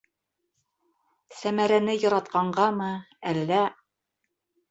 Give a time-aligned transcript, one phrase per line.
[1.41, 2.89] Сәмәрәне яратҡанғамы,
[3.33, 3.59] әллә...